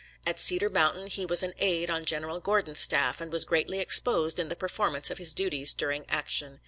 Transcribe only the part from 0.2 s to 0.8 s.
At Cedar